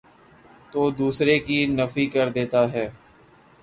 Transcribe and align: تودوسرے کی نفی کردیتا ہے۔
تودوسرے 0.71 1.37
کی 1.39 1.65
نفی 1.77 2.05
کردیتا 2.13 2.71
ہے۔ 2.73 2.87